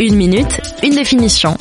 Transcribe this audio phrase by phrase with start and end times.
[0.00, 1.56] Une minute, une définition.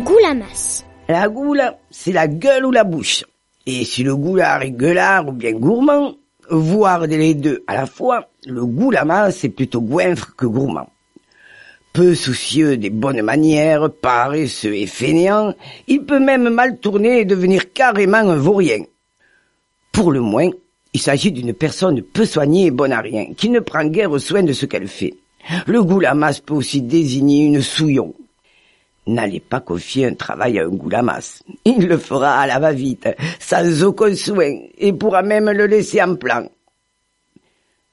[0.00, 0.84] Goulamas.
[1.08, 3.24] La goula, c'est la gueule ou la bouche.
[3.66, 6.14] Et si le goulard est gueulard ou bien gourmand,
[6.48, 10.88] voire les deux à la fois, le goulamas c'est plutôt goinfre que gourmand.
[11.92, 15.54] Peu soucieux des bonnes manières, paresseux et fainéant,
[15.88, 18.84] il peut même mal tourner et devenir carrément un vaurien.
[19.92, 20.50] Pour le moins,
[20.92, 24.42] il s'agit d'une personne peu soignée et bonne à rien, qui ne prend guère soin
[24.42, 25.14] de ce qu'elle fait.
[25.66, 28.14] Le goulamas peut aussi désigner une souillon.
[29.06, 31.42] N'allez pas confier un travail à un goulamas.
[31.64, 36.14] Il le fera à la va-vite, sans aucun soin, et pourra même le laisser en
[36.16, 36.48] plan.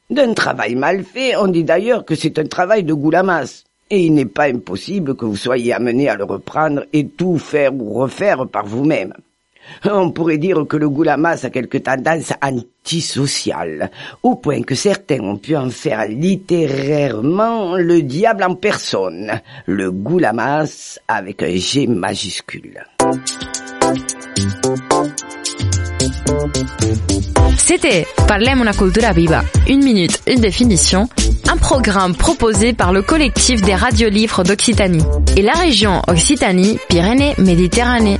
[0.10, 4.14] D'un travail mal fait, on dit d'ailleurs que c'est un travail de goulamas, et il
[4.14, 8.48] n'est pas impossible que vous soyez amené à le reprendre et tout faire ou refaire
[8.48, 9.14] par vous-même.
[9.86, 13.92] On pourrait dire que le goulamas a quelques tendances antisociales,
[14.24, 21.00] au point que certains ont pu en faire littérairement le diable en personne, le goulamas
[21.08, 22.84] avec un G majuscule.
[27.58, 29.44] C'était Parlem una cultura viva.
[29.68, 31.08] Une minute, une définition.
[31.50, 35.04] Un programme proposé par le collectif des radiolivres d'Occitanie
[35.38, 38.20] et la région Occitanie-Pyrénées-Méditerranée.